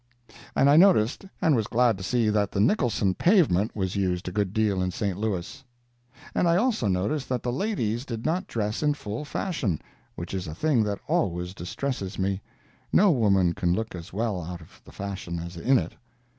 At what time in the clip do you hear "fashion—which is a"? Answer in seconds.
9.25-10.55